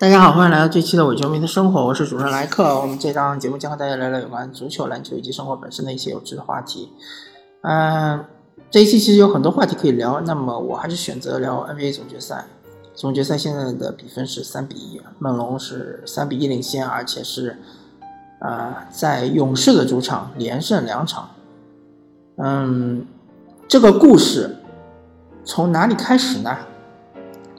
[0.00, 2.80] 大家好，欢迎来到这期的伪球迷的生活，我是主持人莱克。
[2.80, 6.92] 我们这档节目将和大家聊聊有关足球、篮球以及生活本身的一些有趣的话题。
[7.62, 8.24] 嗯，
[8.70, 12.44] 这一期其实有很多话题可以聊，那么我还是选择聊 NBA 总决赛。
[12.94, 17.58] 总决赛现在的比分是三比一，梦龙是三比一领先，而且是
[18.38, 21.28] 啊在勇士的主场连胜两场。
[22.36, 23.04] 嗯，
[23.66, 24.58] 这个故事
[25.44, 26.56] 从哪里开始呢？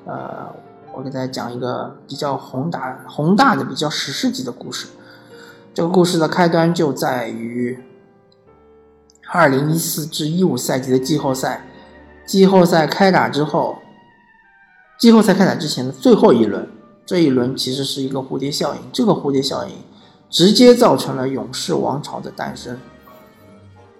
[0.06, 0.58] 呃。
[1.00, 4.88] 我给大家讲一个比较宏大、宏大的、比较史诗级的故事。
[5.74, 7.82] 这个故事的开端就在于
[9.32, 11.66] 二零一四至一五赛季的季后赛。
[12.26, 13.80] 季后赛开打之后，
[15.00, 16.68] 季后赛开打之前的最后一轮，
[17.06, 18.82] 这一轮其实是一个蝴蝶效应。
[18.92, 19.74] 这个蝴蝶效应
[20.30, 22.78] 直接造成了勇士王朝的诞生。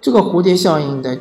[0.02, 1.18] 这个蝴蝶效应的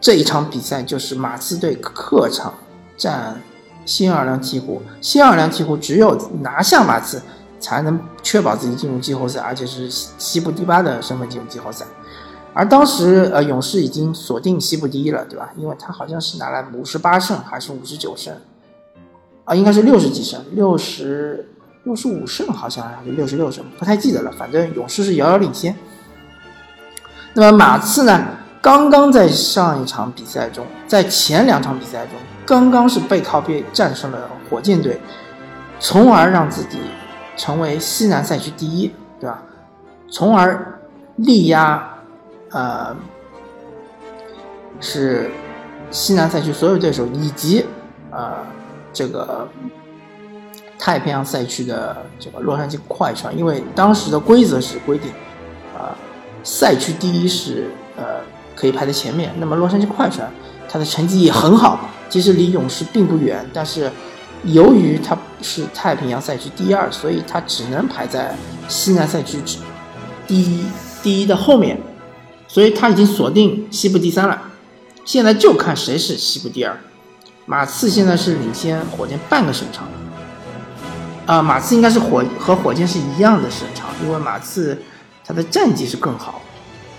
[0.00, 2.54] 这一场比赛就是马刺队客场
[2.96, 3.42] 战。
[3.84, 7.20] 新奥尔良鹈鹕，新奥尔良鹈鹕只有拿下马刺，
[7.58, 11.84] 才能确保自己进入季后赛，而且是西部第八的身份进入季后赛。
[12.54, 15.50] 而当时，呃，勇士已经锁定西部第一了，对吧？
[15.56, 18.34] 因为他好像是拿了五十八胜还是五十九胜，
[19.44, 21.48] 啊，应该是六十几胜，六十
[21.84, 24.30] 六十五胜好像还是六十六胜，不太记得了。
[24.38, 25.74] 反正勇士是遥遥领先。
[27.34, 28.22] 那么马刺呢？
[28.62, 32.14] 刚刚在上一场比赛中，在前两场比赛中。
[32.44, 35.00] 刚刚是背靠背战胜了火箭队，
[35.78, 36.78] 从而让自己
[37.36, 39.42] 成为西南赛区第一，对吧？
[40.10, 40.80] 从而
[41.16, 41.98] 力压，
[42.50, 42.94] 呃，
[44.80, 45.30] 是
[45.90, 47.64] 西南赛区所有对手以及
[48.10, 48.38] 呃
[48.92, 49.48] 这个
[50.78, 55.10] 太平洋赛区的这个洛杉矶快船，因为当时的规则是规定，
[55.78, 55.94] 啊，
[56.42, 58.20] 赛区第一是呃
[58.54, 60.30] 可以排在前面，那么洛杉矶快船
[60.68, 61.88] 它的成绩也很好。
[62.08, 63.90] 其实离勇士并不远，但是
[64.44, 68.34] 由于它是太平洋赛区第二，所以它只能排在
[68.68, 69.38] 西南赛区
[70.26, 70.64] 第一
[71.02, 71.80] 第一的后面，
[72.46, 74.42] 所以它已经锁定西部第三了。
[75.04, 76.78] 现在就看谁是西部第二。
[77.44, 79.88] 马刺现在是领先火箭半个胜场，
[81.26, 84.80] 啊，马刺应该是火和火箭是一样的胜场，因为马刺
[85.24, 86.40] 它的战绩是更好，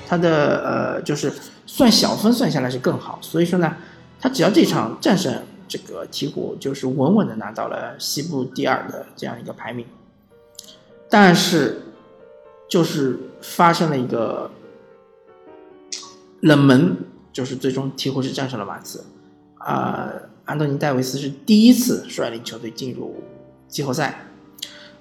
[0.08, 1.31] 他的呃就是
[1.66, 3.75] 算小分算下来是更好，所以说呢。
[4.22, 9.86] 他只要这场战胜这个鹈鹕，就是稳稳的拿到了西部第二的这样一个排名。
[11.09, 11.81] 但是，
[12.69, 14.50] 就是发生了一个
[16.40, 16.96] 冷门，
[17.34, 19.03] 就是最终鹈鹕是战胜了马刺。
[19.58, 20.09] 啊，
[20.46, 23.22] 安东尼戴维斯是第一次率领球队进入
[23.68, 24.28] 季后赛。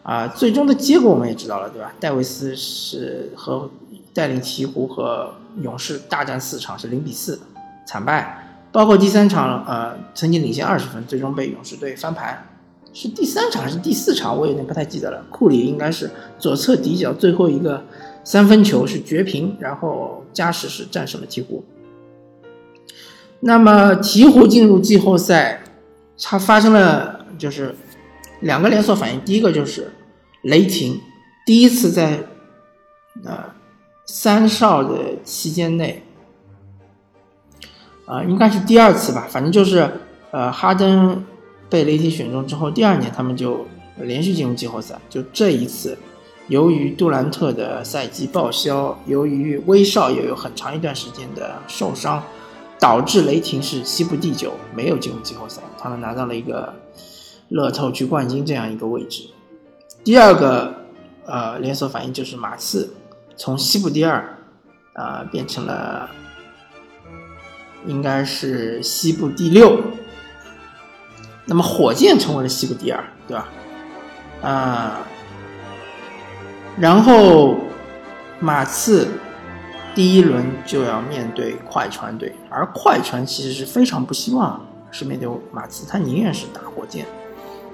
[0.03, 1.95] 啊，最终的结果我们也知道了，对吧？
[2.01, 3.71] 戴维斯是和
[4.15, 7.41] 带领鹈鹕和勇士大战四场，是零比四
[7.87, 8.39] 惨败。
[8.71, 12.49] 包括第三场，呃，曾经领先二十分，最终被勇士队翻盘，
[12.95, 14.39] 是第三场还是第四场？
[14.39, 15.23] 我有点不太记得了。
[15.31, 17.85] 库里应该是左侧底角最后一个
[18.25, 21.63] 三分球是绝平，然后加时是战胜了鹈鹕。
[23.41, 25.63] 那么鹈鹕进入季后赛，
[26.19, 27.75] 它发生了就是
[28.41, 29.93] 两个连锁反应，第一个就是
[30.43, 30.99] 雷霆
[31.45, 32.21] 第一次在
[33.25, 33.45] 呃
[34.05, 36.03] 三少的期间内。
[38.05, 39.91] 啊，应该是第二次吧，反正就是，
[40.33, 41.25] 呃，哈登
[41.71, 43.65] 被雷霆选中之后，第二年他们就
[43.97, 45.01] 连续进入季后赛。
[45.09, 45.97] 就这一次，
[46.49, 52.23] 由于杜兰特的赛季报销，由于威少也有很长一段时间的受伤，
[52.79, 55.63] 导致雷霆是西部第九，没有进入季后赛。
[55.79, 56.75] 他们拿到了一个
[57.49, 59.23] 乐透区冠军这样一个位置。
[60.05, 60.75] 第二个，
[61.25, 62.93] 呃，连锁反应就是马刺
[63.43, 64.39] 从西部第二，
[64.93, 66.09] 啊，变成了。
[67.85, 69.81] 应该是西部第六，
[71.45, 73.49] 那么火箭成为了西部第二，对吧？
[74.49, 75.01] 啊，
[76.79, 77.57] 然后
[78.39, 79.09] 马刺
[79.93, 87.05] 第一轮就要面对快船队，而快船其实是非常不希望是面对马刺，他宁愿是打火箭。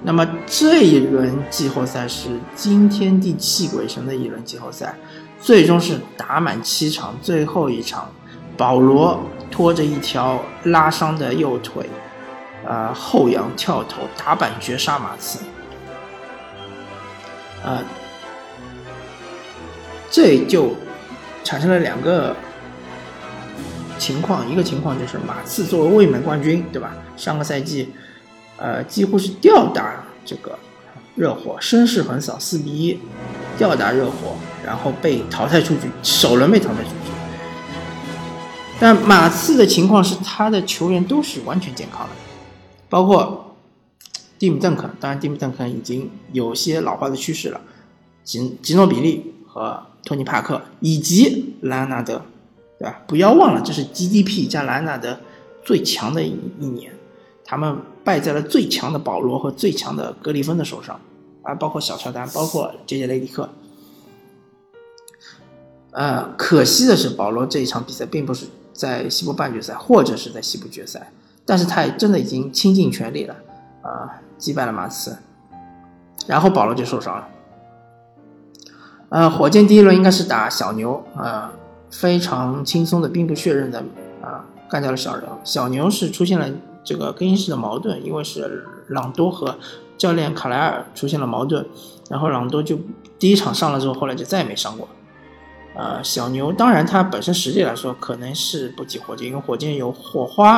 [0.01, 4.95] 那么这一轮季后赛是惊天地泣鬼神的一轮季后赛，
[5.41, 8.09] 最终是打满七场，最后一场。
[8.57, 9.17] 保罗
[9.49, 11.89] 拖着一条拉伤的右腿，
[12.65, 15.39] 呃，后仰跳投打板绝杀马刺，
[17.63, 17.81] 呃，
[20.11, 20.75] 这就
[21.41, 22.35] 产生了两个
[23.97, 26.93] 情况，一个情况就是马刺作为卫冕冠军，对吧？
[27.15, 27.93] 上个赛季，
[28.57, 30.59] 呃，几乎是吊打这个
[31.15, 32.99] 热火，声势横扫四比一
[33.57, 37.11] 吊打热火，然后被淘汰出局，首轮被淘汰出局。
[38.79, 42.15] 但马刺的情况是，他的球员都是完全健康的，
[42.89, 43.55] 包括
[44.37, 47.59] 蒂姆·邓肯，当然蒂姆·邓肯已经有些老化的趋势了。
[48.23, 52.21] 吉吉诺比利和托尼·帕克以及莱昂纳德，
[52.77, 53.01] 对吧？
[53.05, 55.19] 不要忘了，这是 GDP 加莱昂纳德
[55.65, 56.93] 最强的一一年，
[57.43, 60.97] 他们败在了最强的保罗和最强的格里芬的手上，
[61.41, 63.49] 啊，包括小乔丹，包括杰杰雷迪克。
[65.91, 71.11] 呃，可惜的是，保罗这一场比赛并不是在西部半决赛，或者是在西部决赛，
[71.45, 73.35] 但是他也真的已经倾尽全力了，
[73.81, 74.21] 啊。
[74.39, 75.17] 击败了马刺，
[76.25, 77.27] 然后保罗就受伤了。
[79.09, 81.51] 呃，火箭第一轮应该是打小牛，啊，
[81.91, 83.83] 非常轻松的兵不血刃的
[84.21, 85.27] 啊干掉了小牛。
[85.43, 86.49] 小牛是出现了
[86.85, 89.57] 这个更衣室的矛盾，因为是朗多和
[89.97, 91.65] 教练卡莱尔出现了矛盾，
[92.09, 92.79] 然后朗多就
[93.19, 94.87] 第一场上了之后，后来就再也没上过。
[95.79, 100.57] 呃，小牛当然它本身实力来说可能是不及火箭，因为火箭有火花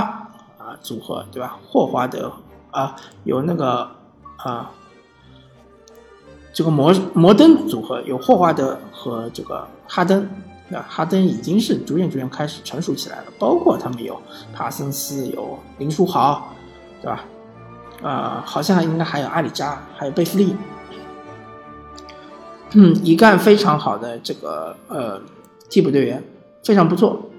[0.57, 1.59] 啊组合，对吧？
[1.67, 2.33] 霍华德。
[2.71, 2.95] 啊，
[3.25, 3.91] 有那个
[4.37, 4.71] 啊，
[6.53, 10.25] 这个摩摩登组合有霍华德和这个哈登，
[10.69, 13.25] 那哈登已经是逐渐逐渐开始成熟起来了。
[13.37, 14.19] 包括他们有
[14.53, 16.47] 帕森斯，有林书豪，
[17.01, 17.25] 对吧？
[18.01, 20.55] 啊，好像应该还有阿里扎，还有贝弗利，
[22.73, 25.21] 嗯，一干非常好的这个呃
[25.69, 26.23] 替补队员，
[26.63, 27.29] 非常不错。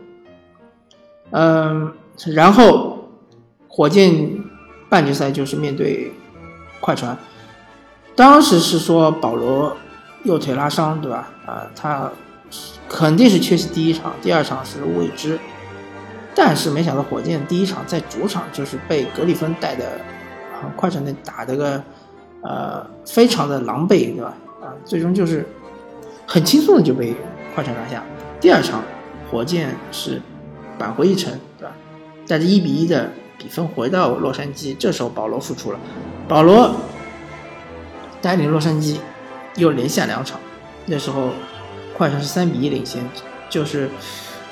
[1.31, 1.93] 嗯，
[2.35, 3.09] 然后
[3.69, 4.51] 火箭。
[4.93, 6.13] 半决赛就是面对
[6.79, 7.17] 快船，
[8.15, 9.75] 当时是说保罗
[10.23, 11.31] 右腿拉伤，对吧？
[11.47, 12.13] 啊，他
[12.91, 15.39] 肯定是缺席第一场，第二场是未知。
[16.35, 19.93] 但是没想到火箭第一场在主场就是被格里芬带的，
[20.53, 21.83] 啊，快船队打的个
[22.43, 24.35] 呃非常的狼狈，对吧？
[24.85, 25.47] 最终就是
[26.27, 27.15] 很轻松的就被
[27.55, 28.03] 快船拿下。
[28.41, 28.83] 第二场
[29.31, 30.21] 火箭是
[30.79, 31.75] 扳回一城，对吧？
[32.27, 33.11] 带着一比一的。
[33.39, 35.79] 比分回到洛杉矶，这时候保罗复出了，
[36.29, 36.77] 保罗
[38.21, 38.99] 带领洛杉矶
[39.57, 40.39] 又连下两场，
[40.87, 41.31] 那时候
[41.97, 43.03] 快船是三比一领先，
[43.51, 43.91] 就是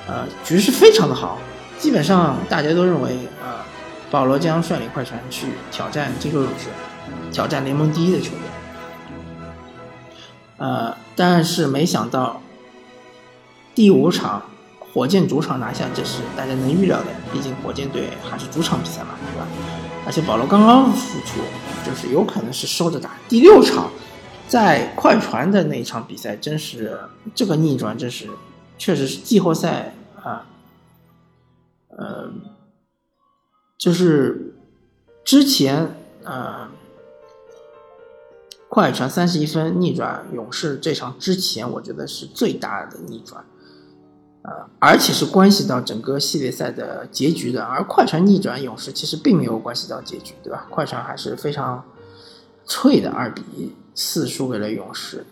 [0.09, 1.39] 呃局势非常的好，
[1.79, 3.63] 基本上大家都认为啊
[4.11, 6.67] 保罗将率领快船去挑战金州勇士，
[7.31, 8.41] 挑战联盟第一的球队，
[10.61, 12.41] 呃但是没想到
[13.75, 14.45] 第五场。
[14.93, 19.47] 火箭主场拿下，这是大家能预料的，毕竟火箭队还是主场比赛嘛，对吧？
[20.05, 21.39] 而且保罗刚刚复出，
[21.87, 23.13] 就是有可能是收着打。
[23.29, 23.89] 第六场，
[24.49, 26.99] 在快船的那一场比赛，真是
[27.37, 28.29] 这个逆转，真是
[28.79, 30.45] 确实是季后赛啊，
[31.97, 32.33] 呃，
[33.79, 34.57] 就是
[35.25, 36.69] 之前呃，
[38.71, 43.45] 快船三十一分逆转勇士这场之前，我觉得是最大的逆转。
[44.43, 50.69] 呃，而且是关系到整个系列赛的结局的，而快船逆转勇士其实并没有关系到结局，对吧？
[50.71, 51.85] 快船还是非常
[52.65, 55.27] 脆的，二比四输给了勇士。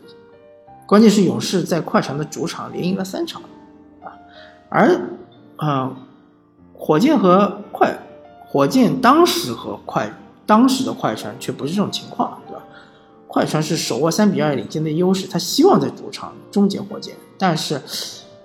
[0.84, 3.40] 关键是勇士在快船的主场连赢了三场，
[4.02, 4.18] 啊，
[4.68, 5.00] 而
[5.62, 5.94] 嗯，
[6.74, 7.96] 火箭和快
[8.48, 10.12] 火箭当时和快
[10.44, 12.64] 当时的快船却不是这种情况，对吧？
[13.28, 17.80] 快船是手握三比二领先的优势，他希望在主场终结火箭，但是。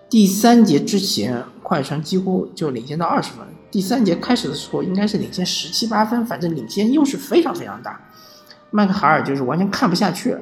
[0.09, 3.39] 第三节之前，快船几乎就领先到二十分。
[3.71, 7.99] 第三节开始的时候，应该是领先十七八分，反正领先优势非常非常大。
[8.69, 10.41] 麦克海尔就是完全看不下去了，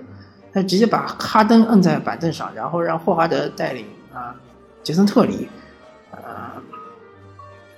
[0.52, 4.36] 他直接把哈登摁在板凳上，然后让霍华德带领啊，
[4.84, 5.48] 杰森特里，
[6.12, 6.20] 呃，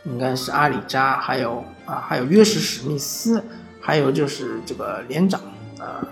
[0.05, 3.43] 应该是阿里扎，还有啊，还有约什史密斯，
[3.79, 5.39] 还有就是这个连长，
[5.77, 6.03] 呃，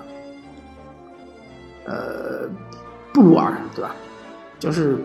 [1.86, 2.50] 呃，
[3.14, 3.96] 布鲁尔，对吧？
[4.60, 4.98] 就是。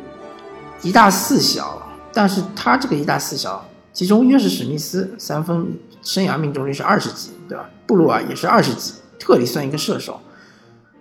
[0.83, 5.66] 一大四小，但是他这个一大四小，其中约什史密斯三分
[6.02, 7.64] 生涯命中率是二十几，对吧？
[7.87, 10.21] 布鲁尔也是二十几，特里算一个射手，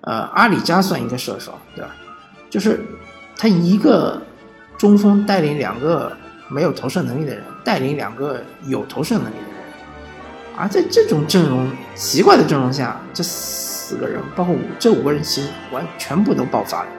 [0.01, 1.93] 呃，阿里加算一个射手，对吧？
[2.49, 2.85] 就是
[3.35, 4.21] 他一个
[4.77, 6.15] 中锋带领两个
[6.47, 13.21] 没有投射能力的人，带领两个有投射能力的人，而在这种阵容奇怪的阵容下，这
[13.85, 16.89] 四个人包括五这五个人其实完全部都爆发了，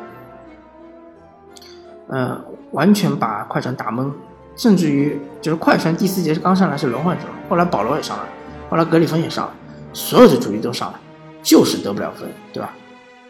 [2.11, 2.45] 嗯。
[2.73, 4.13] 完全把快船打懵，
[4.57, 8.25] 甚至于就是快船第四节是刚上来是轮换者，后来保罗也上了，
[8.69, 9.55] 后来格里芬也上了，
[9.95, 11.01] 所有的主力都上了，
[11.43, 12.75] 就是得不了分，对吧？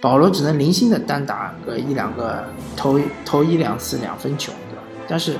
[0.01, 2.45] 保罗只能零星的单打个一两个
[2.77, 4.83] 投投一两次两分球，对吧？
[5.07, 5.37] 但是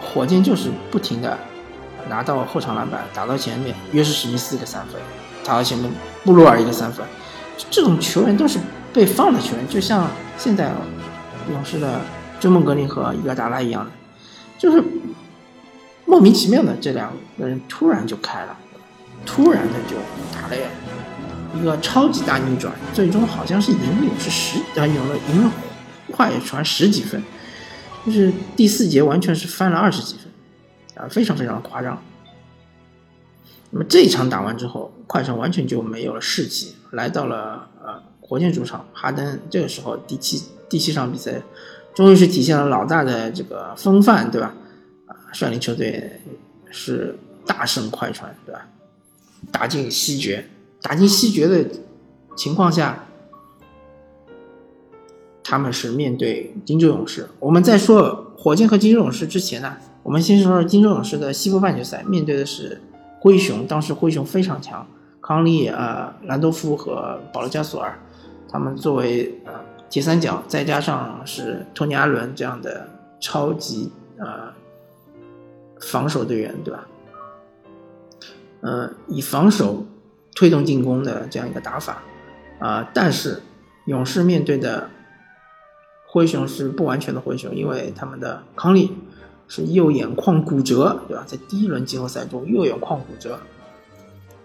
[0.00, 1.38] 火箭就是不停的
[2.08, 5.00] 拿到后场篮板，打到前面，约什史密斯一个三分，
[5.50, 5.90] 打到前面
[6.24, 7.04] 布鲁尔一个三分，
[7.68, 8.60] 这种球员都是
[8.92, 10.70] 被放的球员，就像现在
[11.50, 12.00] 勇士的。
[12.38, 13.90] 追梦格林和伊戈达拉一样的，
[14.56, 14.82] 就是
[16.06, 18.56] 莫名其妙的这两个人突然就开了，
[19.26, 19.94] 突然的就
[20.34, 20.56] 打了
[21.54, 25.52] 一个超级大逆转，最终好像是赢了勇士十，呃，赢了赢了
[26.10, 27.22] 快船十几分，
[28.06, 32.02] 就是第四节完全是翻了二十几分，啊，非常非常的夸张。
[33.72, 41.40] 那么这一场打完之后，快船完全就没有了士气，来到了呃火箭主场，哈登这个时候第七第七场比赛，
[41.94, 44.52] 终于是体现了老大的这个风范，对吧？
[45.06, 46.20] 啊，率领球队
[46.68, 48.66] 是大胜快船，对吧？
[49.52, 50.48] 打进西决，
[50.82, 51.64] 打进西决的
[52.36, 53.06] 情况下，
[55.44, 57.28] 他们是面对金州勇士。
[57.38, 62.80] 我们在说火箭和金州勇士之前呢，我们先说说金州勇士的西部半决赛，面对的是。
[63.20, 64.86] 灰熊当时灰熊非常强，
[65.20, 67.98] 康利、呃兰多夫和保罗加索尔，
[68.48, 69.52] 他们作为呃
[69.90, 72.88] 铁三角，再加上是托尼阿伦这样的
[73.20, 74.50] 超级呃
[75.82, 76.86] 防守队员，对吧？
[78.62, 79.84] 呃，以防守
[80.34, 82.02] 推动进攻的这样一个打法，
[82.58, 83.42] 啊，但是
[83.84, 84.88] 勇士面对的
[86.06, 88.96] 灰熊是不完全的灰熊，因为他们的康利。
[89.50, 91.24] 是右眼眶骨折，对吧？
[91.26, 93.36] 在第一轮季后赛中，右眼眶骨折，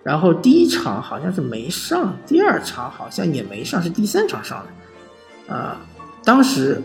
[0.01, 5.53] 然后第一场好像是没上，第二场好像也没上，是第三场上的。
[5.53, 5.79] 啊，
[6.23, 6.81] 当时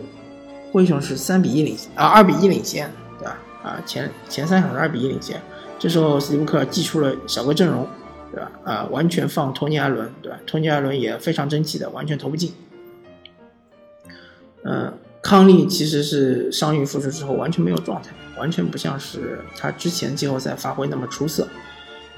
[0.71, 3.39] 灰熊是三比一领啊，二比一领先，对吧？
[3.63, 5.41] 啊，前前三场是二比一领先，
[5.79, 7.87] 这时候斯蒂夫克尔祭出了小个阵容，
[8.31, 8.51] 对吧？
[8.63, 10.37] 啊，完全放托尼·艾伦，对吧？
[10.45, 12.53] 托尼·艾伦也非常争气的，完全投不进。
[14.63, 14.93] 嗯。
[15.21, 21.47] 康利其实是伤愈复出之后完全没有状态，完全不像是他之前季后赛发挥那么出色，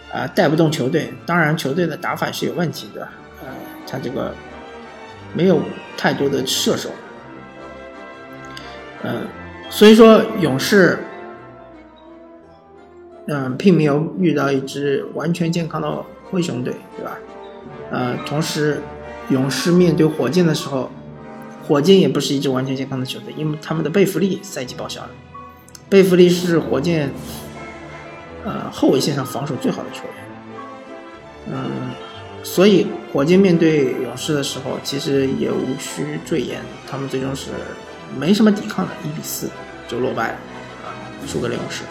[0.09, 1.13] 啊，带不动球队。
[1.25, 3.01] 当然，球队的打法是有问题的，
[3.41, 3.49] 呃，
[3.85, 4.33] 他这个
[5.33, 5.59] 没有
[5.97, 6.89] 太多的射手，
[9.03, 9.27] 嗯，
[9.69, 10.99] 所以说勇士，
[13.27, 17.17] 嗯，并没有遇到一支完全健康的灰熊队，对吧？
[17.91, 18.81] 呃，同时，
[19.29, 20.89] 勇士面对火箭的时候。
[21.65, 25.09] 火箭也不是一支完全健康的球队，因为他们的贝弗利赛季报销了。
[25.89, 27.11] 贝弗利是火箭，
[28.43, 30.13] 呃，后卫线上防守最好的球员。
[31.51, 31.91] 嗯，
[32.43, 37.49] 所以火箭面对勇士的时候，其实也无需赘言，他们最终是
[38.19, 39.49] 没什么抵抗的，一比四
[39.87, 40.37] 就落败了，
[40.83, 40.87] 啊，
[41.27, 41.83] 输给了勇士。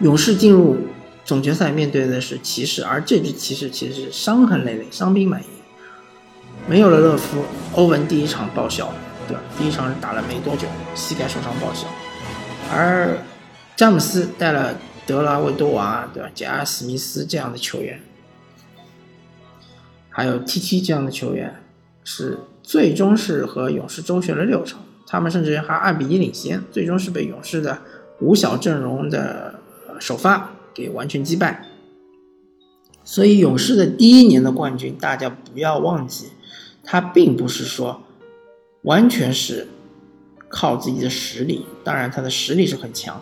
[0.00, 0.76] 勇士进入
[1.24, 5.46] 总决赛面对的是骑士，而这支骑士其实是伤痕累累，伤兵满营。
[6.68, 7.44] 没有了勒夫，
[7.74, 8.92] 欧文第一场报销，
[9.28, 9.42] 对吧？
[9.56, 11.86] 第一场打了没多久，膝盖受伤报销。
[12.72, 13.16] 而
[13.76, 14.74] 詹姆斯带了
[15.06, 16.28] 德拉维多瓦，对吧？
[16.34, 18.00] 加史密斯这样的球员，
[20.10, 21.62] 还有 TT 这样的球员，
[22.02, 27.78] 是最终是和勇士周旋了六场，他们甚至还二比一领先，最终是被勇士的
[28.18, 29.60] 五小阵容的
[30.00, 31.64] 首发给完全击败。
[33.04, 36.32] 所以勇士的第一年的冠军，大家不要忘记。
[36.86, 38.00] 他并不是说
[38.82, 39.66] 完全是
[40.48, 43.20] 靠自己的实力，当然他的实力是很强，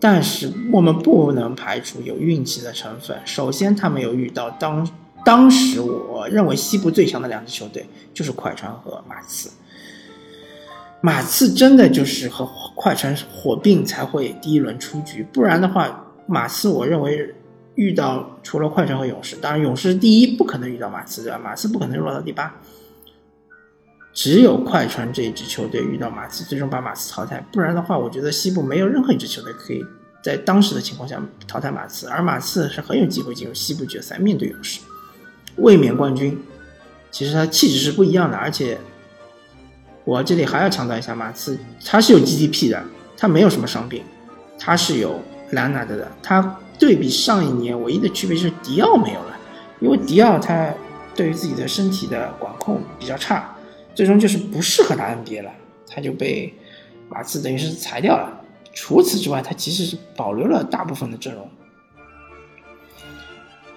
[0.00, 3.16] 但是我们不能排除有运气的成分。
[3.26, 4.88] 首先，他没有遇到当
[5.22, 9.50] 当时我认为西部最强的两支球队，就是快船和马刺。
[11.02, 17.34] 马刺真的就是和快船火并才会第一轮出局，不然的话，马刺我认为
[17.74, 21.38] 遇到除了快船和勇士，当然勇士第一不可能遇到马刺对吧？
[21.38, 22.58] 马刺不可能落到第八。
[24.14, 27.44] 只有快船这一支球队遇到马刺，最终把马刺淘汰。
[27.52, 29.84] 不然的话，我觉得西部没有任何一支球队可以
[30.22, 34.80] 在当时的情况下淘汰马刺，而马刺是很有机会进入西部决赛，面对勇士，
[35.56, 36.40] 卫冕冠军。
[37.10, 38.78] 其实他气质是不一样的，而且
[40.04, 42.82] 我这里还要强调一下，马刺他是有 GDP 的，
[43.16, 44.04] 他没有什么伤病，
[44.58, 46.10] 他是有兰纳德的。
[46.22, 49.36] 他对比上一年唯一的区别就是迪奥没有了，
[49.80, 50.72] 因为迪奥他
[51.14, 53.53] 对于自己的身体的管控比较差。
[53.94, 55.50] 最终就是不适合打 NBA 了，
[55.88, 56.52] 他就被
[57.08, 58.40] 马刺等于是裁掉了。
[58.72, 61.48] 除此之外，他其实是保留了大部分的阵容。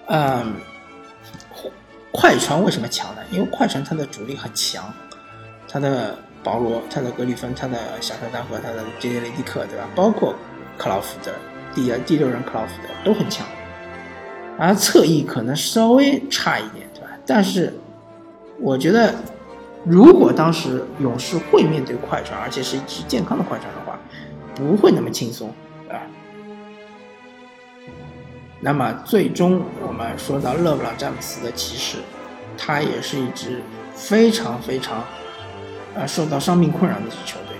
[0.07, 0.55] 嗯，
[2.11, 3.21] 快船为什么强呢？
[3.29, 4.91] 因为快船他的主力很强，
[5.67, 9.87] 他的保罗、他的格里芬、他的小乔丹和他的杰杰雷迪克，对吧？
[9.95, 10.33] 包括
[10.79, 11.31] 克劳福德，
[11.75, 13.45] 第第六人克劳福德都很强，
[14.57, 17.09] 而侧翼可能稍微差一点，对吧？
[17.23, 17.71] 但是
[18.59, 19.13] 我觉得。
[19.89, 23.97] 如果当时勇士会面对快船，而且是一支健康的快船的话，
[24.53, 25.47] 不会那么轻松
[25.89, 25.95] 啊。
[28.59, 31.99] 那么最终我们说到勒布朗詹姆斯的骑士，
[32.57, 33.61] 他也是一支
[33.95, 34.97] 非常非常
[35.95, 37.55] 啊受到伤病困扰的一支球队，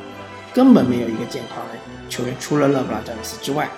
[0.54, 3.70] 根本没有一个健康的球员，除了勒布朗詹姆斯之外。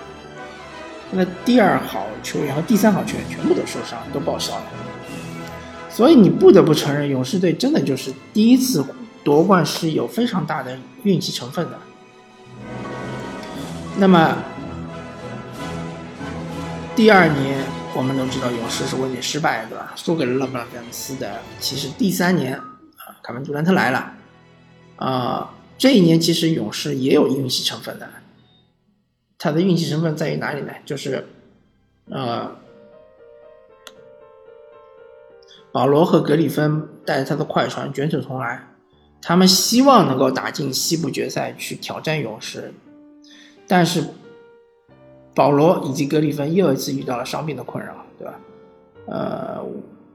[1.11, 4.63] 那第二好球员和第三好球员全部都受伤，都报销了。
[5.99, 8.81] 所以你不得不承认，勇士队真的就是第一次
[9.21, 11.77] 夺冠是有非常大的运气成分的。
[13.97, 14.37] 那么
[16.95, 19.91] 第二年，我们都知道勇士是卫冕失败，对吧？
[19.97, 21.41] 输给了勒布朗詹姆斯的。
[21.59, 22.63] 其实第三年啊，
[23.21, 24.13] 凯文杜兰特来了，
[24.95, 28.09] 啊，这一年其实勇士也有运气成分的。
[29.37, 30.71] 他的运气成分在于哪里呢？
[30.85, 31.27] 就是，
[32.09, 32.55] 呃，
[35.71, 38.67] 保罗和格里芬带着他的快船卷土重来，
[39.21, 42.73] 他们希望能够打进西部决赛去挑战勇士，
[43.67, 44.03] 但是
[45.35, 48.33] 保罗以及格里芬又一次遇到了伤病的困扰，对吧？
[49.07, 49.65] 呃，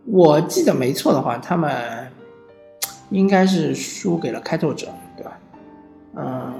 [0.06, 2.08] 我记得没错的话，他们
[3.10, 5.38] 应该是输给了开拓者，对吧？
[6.16, 6.54] 嗯。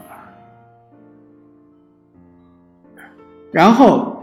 [3.52, 4.13] 然后，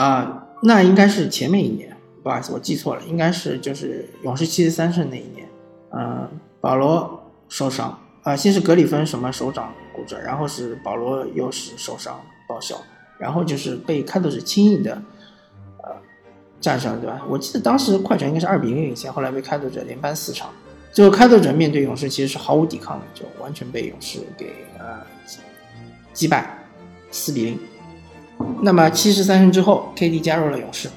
[0.00, 5.46] 啊，那应该是前面一年，不好意思，我记错了，应该是就是勇士七十三胜那一年，
[5.90, 6.26] 嗯，
[6.58, 12.74] 保罗受伤，啊，先是格里芬什么手掌骨折，然后是保罗又是受伤报销，
[13.18, 14.94] 然后就是被开拓者轻易的，
[15.82, 15.90] 呃，
[16.62, 17.20] 战胜，对吧？
[17.28, 20.48] 我记得当时快船应该是二比零领先，后来被开拓者连扳四场。
[20.92, 24.98] 最后，开拓者面对勇士其实是毫无抵抗的，就完全被勇士给呃
[26.14, 26.58] 击败，
[27.10, 27.58] 四比零。
[28.62, 30.88] 那么七十三胜之后，KD 加入了勇士，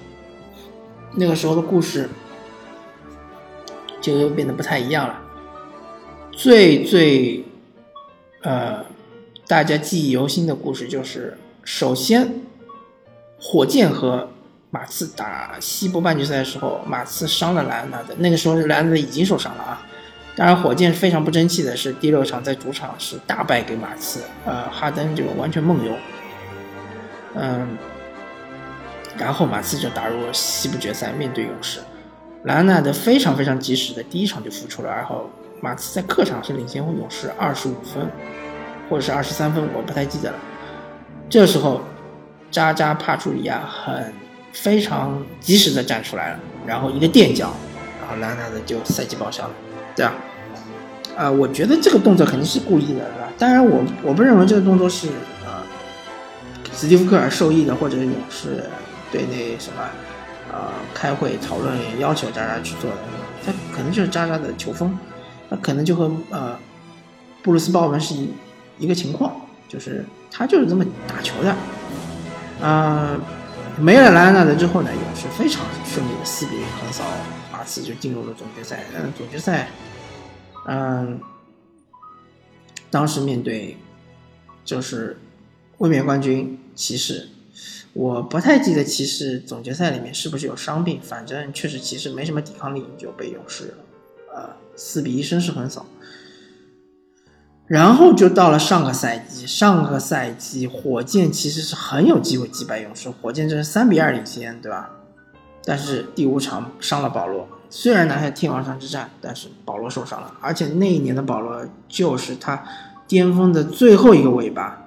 [1.15, 2.09] 那个时候的故事
[4.01, 5.21] 就又变得不太一样了。
[6.31, 7.45] 最最
[8.41, 8.85] 呃
[9.47, 12.41] 大家记忆犹新的故事就是，首先
[13.39, 14.29] 火箭和。
[14.75, 19.85] 马刺打西部半决赛的时候，马刺伤了莱昂纳德，那个时候莱昂纳德已经受伤了啊。
[20.35, 25.93] 当然，火箭非常不争气的是，第六场在主场是大败给马刺，呃，哈登就完全梦游。
[27.35, 27.77] 嗯，
[29.17, 31.79] 然后马刺就打入西部决赛，面对勇士，
[32.43, 35.29] 莱昂纳德非常非常及时的第一场就复出了，然后
[35.61, 38.07] 马刺在客场是领先勇士二十五分，
[38.89, 40.37] 或者是二十三分，我不太记得了。
[41.29, 41.81] 这时候，
[42.51, 44.13] 扎扎帕楚里亚很。
[44.55, 47.51] 非常及时的站出来了，然后一个垫脚，
[47.99, 49.53] 然后兰纳德就赛季报销了，
[49.95, 50.13] 对吧？
[51.17, 53.33] 啊，我觉得这个动作肯定是故意的，对吧？
[53.35, 55.07] 当然，我我不认为这个动作是，
[56.75, 58.69] 斯蒂夫科尔受益的，或者勇士
[59.11, 59.81] 对那什么
[60.51, 62.97] 啊开会讨论要求渣渣去做的，
[63.45, 64.97] 他可能就是渣渣的球风，
[65.49, 66.57] 他可能就和呃
[67.41, 68.29] 布鲁斯鲍文是一
[68.79, 69.35] 一个情况，
[69.67, 71.55] 就是他就是这么打球的，
[72.65, 73.17] 啊。
[73.75, 77.03] 没了莱昂纳德之后呢，勇士非常顺利的四比零横扫
[77.51, 78.83] 马刺，就进入了总决赛。
[78.93, 79.67] 嗯，总决赛，
[80.67, 81.19] 嗯，
[82.91, 83.75] 当时面对
[84.63, 85.17] 就是
[85.79, 87.29] 卫冕冠军骑士，
[87.93, 93.73] 我不太记得骑士总决赛里面是不是有伤病，反正确实骑士没什么抵抗力，就被勇士
[94.33, 95.85] 呃四比一声势横扫。
[97.65, 104.91] 然后就到了上个赛季，上个赛季火箭其实是很有机会击败勇士，火箭这是三比二领先，对吧？
[105.63, 112.61] 但是第五场伤了保罗，虽然拿下天王山之战，但是保罗受伤了，而且那一年的保罗就是他
[113.07, 114.82] 巅峰的最后一个尾巴。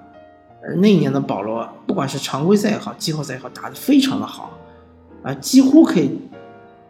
[0.75, 4.57] 那一年的保罗，不管是常规赛也好，季后赛也好，打得非常的好，
[5.23, 6.19] 啊，几乎可以，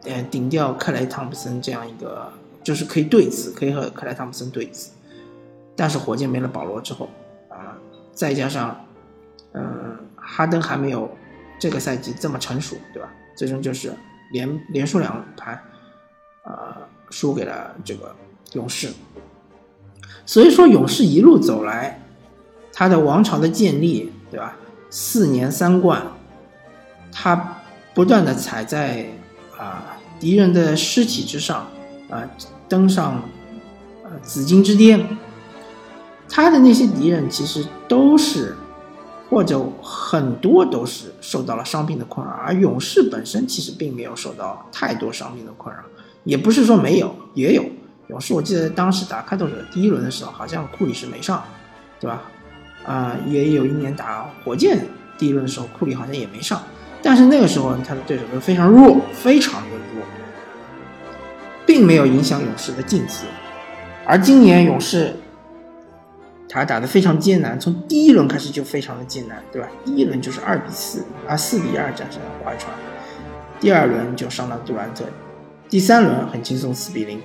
[0.05, 2.31] 呃，顶掉克莱汤普森这样一个，
[2.63, 4.87] 就是可以对峙，可以和克莱汤普森对峙。
[5.75, 7.07] 但是火箭没了保罗之后，
[7.49, 7.77] 啊，
[8.13, 8.83] 再加上，
[9.53, 11.09] 嗯，哈登还没有
[11.59, 13.09] 这个赛季这么成熟，对吧？
[13.35, 13.93] 最终就是
[14.31, 15.53] 连连输两盘，
[16.41, 16.77] 啊，
[17.11, 18.15] 输给了这个
[18.53, 18.89] 勇士。
[20.25, 22.01] 所以说，勇士一路走来，
[22.79, 24.55] 他的王朝的建立，对吧？
[24.91, 25.99] 四年三冠，
[27.11, 27.57] 他
[27.95, 29.07] 不断的踩在
[29.57, 31.65] 啊敌人的尸体之上，
[32.07, 32.21] 啊，
[32.69, 33.23] 登上
[34.03, 35.17] 呃紫金之巅。
[36.29, 38.55] 他的那些敌人其实都是，
[39.27, 45.81] 或者很多都是受到了伤病的困扰，而勇士本身其实并没有受到太多伤病的困扰，
[46.25, 47.63] 也不是说没有，也有
[48.09, 48.35] 勇士。
[48.35, 51.43] 我记得当时打开拓者第一轮的时候，好像库里是没上，
[51.99, 52.21] 对吧？
[52.88, 54.80] 啊，也有一年打火箭
[55.17, 56.63] 第一轮的时候，库里好像也没上，
[57.04, 60.04] 但是那个时候他的对手都非常弱，非常的弱，
[61.65, 63.26] 并没有影响勇士的晋级，
[64.06, 65.13] 而今年勇士。
[66.50, 69.67] 他打得非常艰难，从第一轮开始就非常的艰难，对吧？
[69.84, 72.73] 第一轮就是二比四啊，四比二战胜了快船，
[73.60, 75.04] 第二轮就上了杜兰特，
[75.67, 77.19] 第三轮很轻松四比零。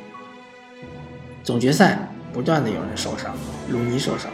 [1.44, 3.32] 总决赛不断的有人受伤，
[3.70, 4.28] 鲁尼受伤，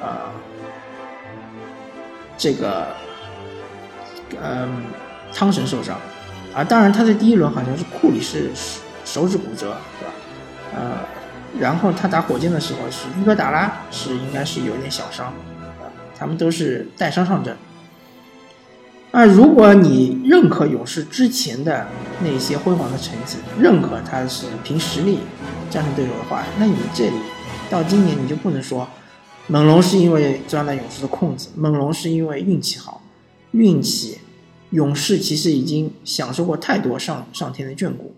[0.00, 0.32] 呃，
[2.38, 2.88] 这个，
[4.42, 4.84] 嗯，
[5.32, 5.98] 汤神受伤，
[6.54, 8.50] 啊，当然他在第一轮好像是库里是
[9.04, 10.12] 手指骨折，对吧？
[10.74, 15.84] 呃，然后他打火箭的时候是伊戈达拉是应该是有点小伤，啊，
[16.18, 17.56] 他们都是带伤上阵。
[19.12, 21.84] 啊，如果你认可勇士之前的
[22.20, 25.18] 那些辉煌的成绩，认可他是凭实力
[25.68, 27.16] 战胜对手的话，那你这里
[27.68, 28.88] 到今年你就不能说
[29.50, 33.02] 猛龙是因为钻了勇士的空子，猛龙是因为运气好，
[33.50, 34.18] 运气，
[34.70, 38.14] 勇士其实已经享受过太多上上天的眷顾，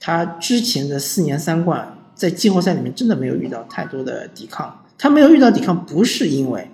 [0.00, 6.70] 他之前的四年三冠在季后赛里面真的没有遇到太多的抵抗，他没有遇到抵抗不是因为。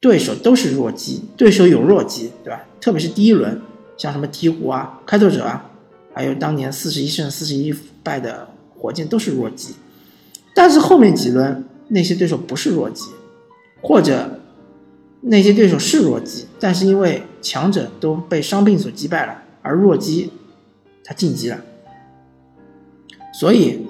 [0.00, 2.62] 对手都是弱鸡，对手有弱鸡，对吧？
[2.78, 3.58] 特别是第一轮，
[3.96, 5.70] 像什么鹈鹕啊、开拓者啊，
[6.12, 9.76] 还有当年四十一胜四十一败的火箭都是弱鸡。
[10.52, 13.10] 但是后面几轮那些对手不是弱鸡，
[13.82, 14.40] 或者
[15.20, 20.30] 那些对手是弱鸡，但是因为强者都被伤病所击败了，而弱鸡
[21.02, 21.60] 他晋级了。
[23.32, 23.86] 所以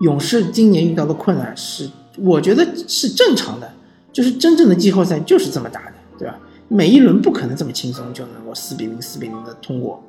[0.00, 3.72] 勇士今年遇到的困难是，我觉得是正常的。
[4.12, 6.38] 就是真正的季后赛就是这么打的，对吧？
[6.68, 10.02] 每一轮不可能这么轻松就能够四比零、四比零的通过，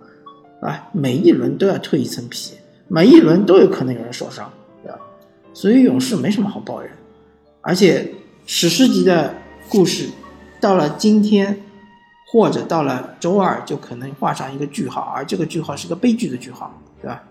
[0.62, 2.54] 啊，每一轮都要蜕一层皮，
[2.88, 4.50] 每一轮都有可能有人受伤，
[4.82, 4.97] 对吧？
[5.54, 6.91] 所以勇士没什么好抱怨，
[7.67, 8.13] 而且
[8.45, 9.36] 史诗级的
[9.67, 10.10] 故事
[10.62, 11.62] 到了今天
[12.32, 17.21] 或者到了周二就可能画上一个句号，而这个句号是个悲剧的句号，对吧？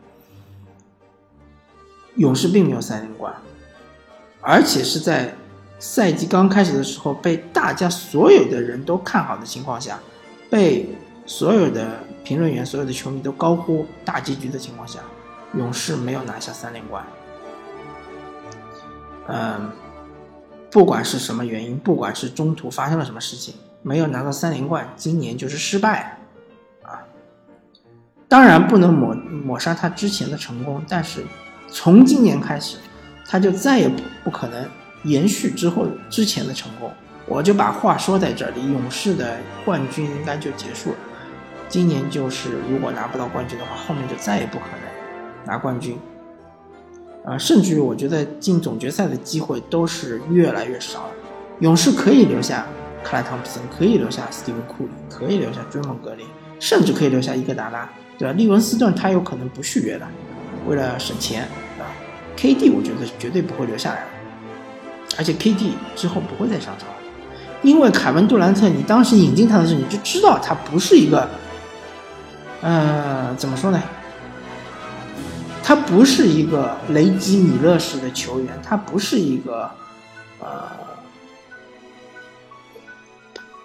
[2.17, 3.35] 勇士并没有三连冠，
[4.43, 5.35] 而且是在。
[5.79, 10.01] 赛季刚开始的时候，被大家所有的人都看好的情况下，
[10.49, 10.89] 被
[11.27, 15.01] 所有的评论员、所有的球迷都高呼大结局的情况下，
[15.55, 17.05] 勇士没有拿下三连冠。
[19.29, 19.71] 嗯，
[20.71, 26.19] 不管是什么原因，不管是中途发生了什么事情，没有拿到三连冠，今年就是失败
[26.83, 27.03] 啊。
[28.29, 31.25] 当然不能抹抹杀他之前的成功，但是
[31.69, 32.79] 从今年开始，
[33.27, 34.69] 他就再也不不可能。
[35.05, 36.91] 延续之后之前的成功，
[37.29, 40.97] 我就把话说在这里，勇士的冠军应该就结束了。
[41.69, 45.97] 今年就是如果拿不到冠军的话，后面就再也不可能拿冠军。
[47.27, 51.11] 啊，甚至于我觉得进总决赛的机会都是越来越少了。
[51.59, 52.65] 勇士可以留下
[53.03, 56.25] 克莱汤普森，可以留下斯蒂芬库里，可以留下追梦格林，
[56.61, 58.33] 甚至可以留下伊戈达拉，对吧？
[58.35, 60.09] 利文斯顿他有可能不续约了，
[60.69, 61.43] 为了省钱，
[61.79, 61.91] 啊
[62.37, 64.09] ，KD 我觉得绝对不会留下来了。
[65.19, 66.95] 而且 KD 之后不会再上场了，
[67.63, 71.29] 因为凯文杜兰特，你当时引进他的时候，你就知道他不是一个，
[72.61, 73.83] 呃，怎么说呢？
[75.67, 79.69] 他不是一个雷吉米勒式的球员，他不是一个，
[80.39, 80.71] 呃，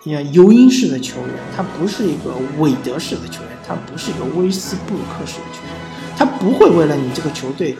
[0.03, 5.75] 你看尤因式的球员，他不是一个韦德式的球员，他不是一个威斯布鲁克式的球员，
[6.17, 7.77] 他不会为了你这个球队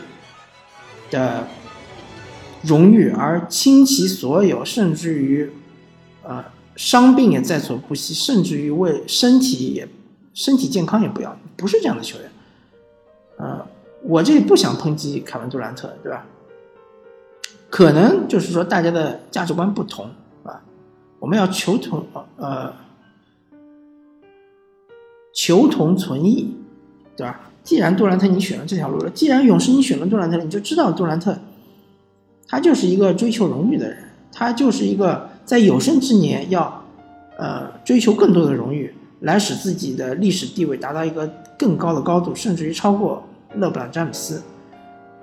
[1.10, 1.48] 的。
[2.62, 5.50] 荣誉而倾其所有，甚至于，
[6.22, 6.44] 呃，
[6.76, 9.88] 伤病也在所不惜，甚至于为身体也
[10.32, 12.30] 身体健康也不要，不是这样的球员。
[14.04, 16.26] 我这里不想抨击凯文杜兰特，对吧？
[17.70, 20.10] 可能就是说大家的价值观不同
[20.44, 20.60] 啊，
[21.18, 22.04] 我们要求同
[22.36, 22.72] 呃
[25.32, 26.54] 求同存异，
[27.16, 27.40] 对吧？
[27.62, 31.38] 既然杜兰特你选了这条路了，既然勇士你选了杜兰特，你就知道杜兰特。
[32.48, 36.84] 他就是一个追求荣誉的人，他就是一个在有生之年要，
[37.38, 41.26] 呃，追求更多的荣誉，来使自己的历史地位达到一个
[41.58, 43.22] 更高的高度，甚至于超过
[43.56, 44.42] 勒布朗詹姆斯，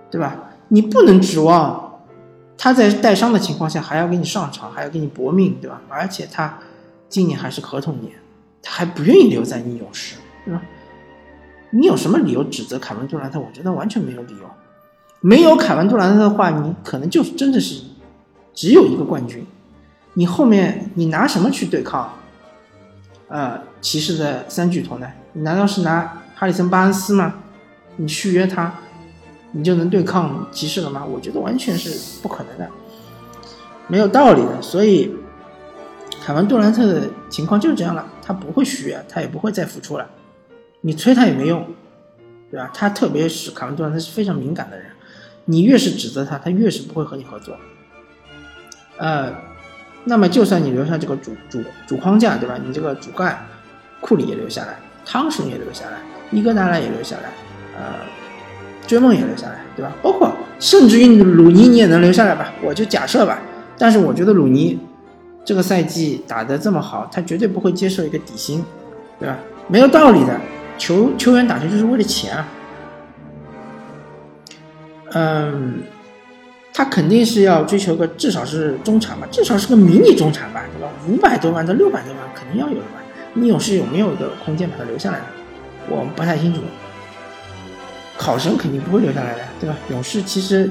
[0.09, 0.35] 对吧？
[0.69, 2.01] 你不能指望
[2.57, 5.81] 他在带伤的情况下还要给你上场，还要给你搏命，对吧？
[5.89, 6.59] 而且他
[7.07, 8.13] 今年还是合同年，
[8.61, 10.15] 他还不愿意留在你勇士，
[10.45, 10.61] 对吧？
[11.71, 13.39] 你有什么理由指责凯文杜兰特？
[13.39, 14.49] 我觉得完全没有理由。
[15.21, 17.83] 没有凯文杜兰特的话，你可能就是真的是
[18.53, 19.45] 只有一个冠军。
[20.13, 22.13] 你后面你拿什么去对抗？
[23.27, 25.07] 呃，骑士的三巨头呢？
[25.33, 27.35] 你难道是拿哈里森巴恩斯吗？
[28.01, 28.73] 你续约他，
[29.51, 31.03] 你就能对抗骑士了吗？
[31.03, 32.69] 我觉得完全是不可能的，
[33.87, 34.61] 没有道理的。
[34.61, 35.13] 所以，
[36.23, 40.09] 凯文杜兰特的情况就是这样了，他不会续约，他也不会再复出了。
[40.79, 41.67] 你催他也没用，
[42.49, 42.71] 对吧？
[42.73, 44.85] 他特别是凯文杜兰特是非常敏感的人。
[45.43, 47.57] 你越是指责他，他越是不会和你合作。
[48.97, 49.35] 呃，
[50.05, 52.57] 那么就算你留下这个主主主框架，对吧？
[52.65, 53.45] 你这个主干
[53.99, 55.99] 库里也留下来，汤神也留下来，
[56.31, 57.33] 伊戈达拉也留下来，
[57.79, 57.85] 呃，
[58.85, 59.95] 追梦也留下来，对吧？
[60.01, 62.51] 包括甚至于鲁尼你也能留下来吧？
[62.61, 63.39] 我就假设吧。
[63.77, 64.77] 但是我觉得鲁尼
[65.45, 68.61] 这个赛季打得这么好，他绝对不会接受一个底薪，
[69.17, 69.37] 对吧？
[69.69, 70.37] 没有道理的，
[70.77, 72.47] 球球员打球就是为了钱啊。
[75.13, 75.81] 嗯，
[76.73, 80.89] 他肯定是要追求个至少是中产吧，至少是个迷你中产吧，对吧？
[81.07, 83.01] 五百多万到六百多万肯定要有的吧？
[83.33, 85.21] 你勇士有没有一个空间把他留下来？
[85.87, 86.59] 我不太清楚。
[88.19, 89.77] 考生肯定不会留下来的，对吧？
[89.89, 90.69] 勇士其实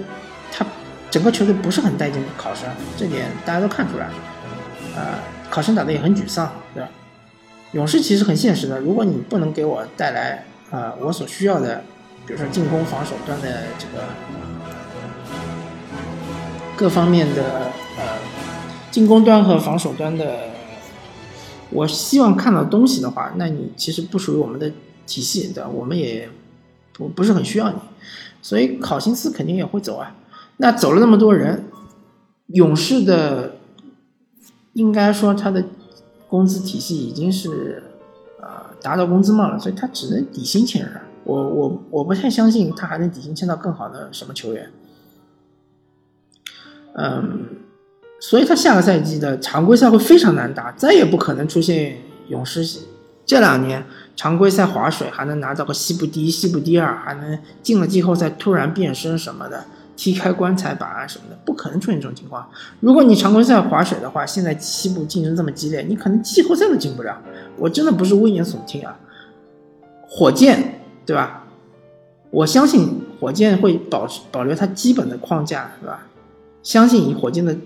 [0.52, 0.64] 他
[1.10, 4.04] 整个球队不是很待见考生，这点大家都看出来。
[4.94, 6.88] 啊，考生打的也很沮丧，对吧？
[7.72, 11.82] 勇士其实很现实的，如果你不能给我带来啊我所需要的。
[12.26, 14.04] 比如说进攻、防守端的这个
[16.76, 17.42] 各方面的
[17.96, 18.04] 呃，
[18.90, 20.40] 进攻端和防守端的，
[21.70, 24.70] 我希望看到东西的话，那你其实不属于我们的
[25.06, 25.70] 体系，对吧？
[25.70, 26.28] 我们也
[26.98, 27.76] 我不是很需要你，
[28.42, 30.14] 所以考辛斯肯定也会走啊。
[30.58, 31.64] 那走了那么多人，
[32.48, 33.56] 勇士的
[34.72, 35.64] 应该说他的
[36.28, 37.82] 工资体系已经是
[38.40, 41.00] 呃达到工资帽了，所以他只能底薪签人。
[41.24, 44.70] 我我我不太相信他还能底薪签到更好的什么球员，
[46.94, 47.46] 嗯，
[48.18, 52.80] 所以他下个赛季的常规赛会非常难打，再也不可能出现勇士
[53.26, 53.84] 这两年
[54.18, 59.64] 常规赛划水还能拿到个西部第一、西部第二，还能进了季后赛突然变身什么的，
[59.96, 62.44] 踢开棺材板啊什么的，不可能出现这种情况。
[62.80, 67.22] 如果你常规赛划水的话，现在西部竞争这么激烈，你可能季后赛都进不了。
[67.56, 68.98] 我真的不是危言耸听啊，
[70.08, 70.74] 火箭。
[71.08, 71.42] 对吧？
[72.28, 76.06] 我相信火箭会保保留它基本的框架，对吧？
[76.62, 77.56] 相信以火箭的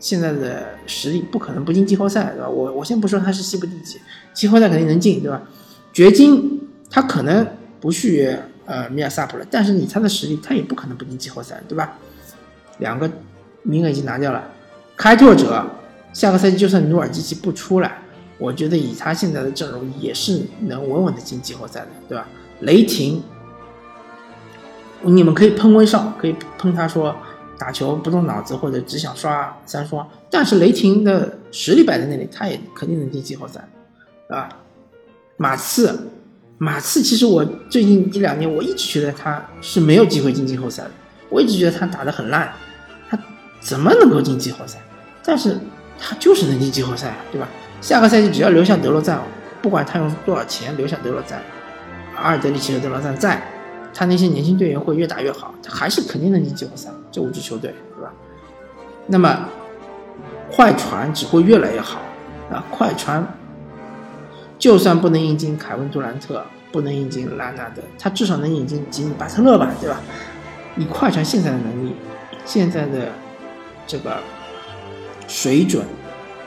[0.00, 2.48] 现在的实力，不可能不进季后赛，对吧？
[2.48, 4.00] 我我先不说它是西部第几，
[4.32, 5.42] 季后赛肯定能进，对吧？
[5.96, 7.46] 掘金他可能
[7.80, 11.96] 不续呃米尔萨普了，但是以他的实力，他也不可能不进季后赛，对吧？
[12.80, 13.10] 两个
[13.62, 14.46] 名额已经拿掉了，
[14.94, 15.64] 开拓者
[16.12, 17.96] 下个赛季就算努尔基奇不出来，
[18.36, 22.28] 我觉得以他现在的阵容也是能稳稳的进季后赛的，对吧？
[22.60, 23.22] 雷霆，
[25.00, 27.16] 你们可以喷威少，可以喷他说
[27.58, 33.66] 打球不动脑子或者只想刷三双，但是雷霆的实力摆在那里，他也肯定能进季后赛，
[34.28, 34.50] 对吧，
[35.36, 36.10] 马刺，
[36.58, 40.90] 马刺其实我最近一两年我一直觉得他是没有机会进季后赛的，
[41.28, 42.52] 我一直觉得他打得很烂，
[43.08, 43.18] 他
[43.60, 44.78] 怎么能够进季后赛？
[45.22, 45.58] 但是
[45.98, 47.48] 他就是能进季后赛，对吧？
[47.80, 49.20] 下个赛季只要留下德罗赞，
[49.60, 51.42] 不管他用多少钱留下德罗赞。
[52.16, 53.42] 阿尔德里奇和德罗赞在，
[53.92, 56.88] 他那些年轻队员会越打越好，他还是肯定能进季后赛。
[57.12, 58.10] 这五支球队，对吧？
[59.06, 59.48] 那么，
[60.50, 62.00] 快船只会越来越好
[62.50, 62.64] 啊！
[62.70, 63.26] 快船
[64.58, 70.00] 就算不能引进凯文杜兰特，不能引进拉纳德，他至少能引进吉米巴特勒吧，对吧？
[70.76, 71.94] 以快船现在的能力，
[72.44, 73.12] 现在的
[73.86, 74.18] 这个
[75.26, 75.84] 水准，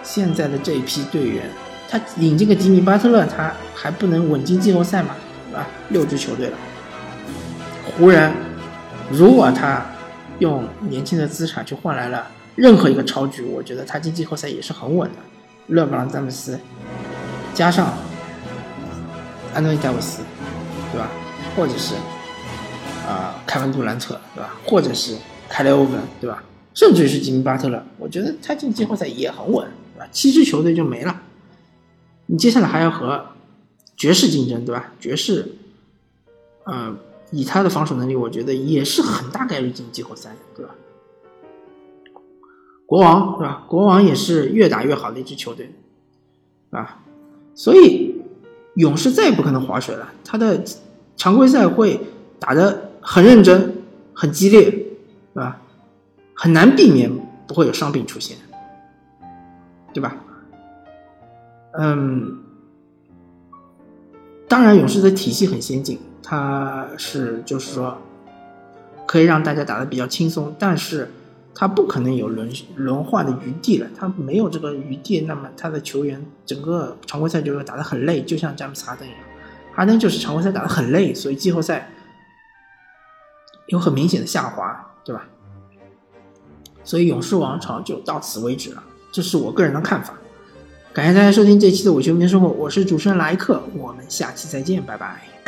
[0.04, 1.50] 现在的这一批队员，
[1.88, 5.16] 他引进个吉米巴特勒，他还不能稳进季后赛吗？
[5.54, 6.58] 啊，六支球队了。
[7.86, 8.32] 湖人，
[9.12, 9.84] 如果他
[10.38, 15.18] 用年轻的资产去换来了任何一个超巨，我觉得他进季后赛也是很稳的。
[15.68, 16.60] 勒布朗·詹姆斯，
[17.54, 17.94] 加上
[19.54, 20.24] 安东尼·戴维斯，
[20.92, 21.10] 对吧？
[21.56, 21.96] 或者是
[23.08, 24.56] 啊，凯文·杜兰特，对吧？
[24.66, 26.44] 或者是凯雷·欧文，对吧？
[26.74, 30.08] 甚至于是吉米·巴特勒，我觉得他进季后赛也很稳，对吧？
[30.12, 31.22] 七支球队就没了。
[32.28, 33.26] 你接下来还要和。
[33.98, 34.94] 爵士竞争对吧？
[34.98, 35.56] 爵士，
[36.72, 36.98] 嗯，
[37.32, 40.74] 以他的防守能力，我觉得也是很大概率进季后赛，对吧？
[42.86, 43.66] 国王对吧？
[43.68, 45.74] 国王也是越打越好的一支球队，
[46.70, 47.02] 啊，
[47.60, 48.16] 所以
[48.76, 50.08] 勇士再也不可能划水了。
[50.24, 50.64] 他的
[51.18, 52.00] 常规赛会
[52.40, 53.76] 打得很认真、
[54.14, 54.86] 很激烈，对
[55.34, 55.60] 吧？
[56.34, 57.12] 很难避免
[57.46, 58.38] 不会有伤病出现，
[59.92, 60.16] 对吧？
[61.74, 62.40] 嗯。
[64.48, 67.98] 当然，勇士的体系很先进，它是就是说
[69.06, 71.12] 可以让大家打得比较轻松，但是
[71.54, 79.20] 他不可能有轮轮换的余地了，他没有这个余地，那么他的球员整个常规赛就会打得很累，就像詹姆斯哈登一样，
[79.74, 81.90] 哈登就是常规赛打得很累，所以季后赛
[83.68, 85.28] 有很明显的下滑，对吧？
[86.84, 90.14] 所以勇士王朝就到此为止了，这是我个人的看法。
[90.92, 95.39] 感谢大家收听这期的《伪球迷生活》，我是主持人莱克，我们下期再见，拜拜。